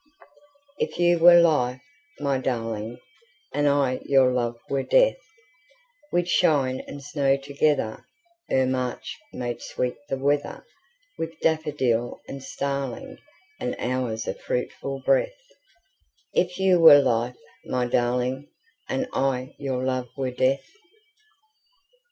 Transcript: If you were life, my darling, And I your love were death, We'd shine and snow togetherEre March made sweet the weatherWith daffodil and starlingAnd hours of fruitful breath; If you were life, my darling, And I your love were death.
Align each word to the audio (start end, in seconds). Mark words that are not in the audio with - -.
If 0.79 0.97
you 0.97 1.19
were 1.19 1.39
life, 1.39 1.79
my 2.19 2.39
darling, 2.39 2.97
And 3.53 3.67
I 3.69 3.99
your 4.05 4.31
love 4.31 4.57
were 4.67 4.81
death, 4.81 5.19
We'd 6.11 6.27
shine 6.27 6.79
and 6.87 7.03
snow 7.03 7.37
togetherEre 7.37 8.03
March 8.67 9.19
made 9.31 9.61
sweet 9.61 9.97
the 10.09 10.15
weatherWith 10.15 11.39
daffodil 11.43 12.19
and 12.27 12.41
starlingAnd 12.41 13.75
hours 13.77 14.27
of 14.27 14.41
fruitful 14.41 15.03
breath; 15.05 15.37
If 16.33 16.57
you 16.57 16.79
were 16.79 16.97
life, 16.99 17.37
my 17.63 17.85
darling, 17.85 18.49
And 18.89 19.07
I 19.13 19.53
your 19.59 19.83
love 19.83 20.07
were 20.17 20.31
death. 20.31 20.65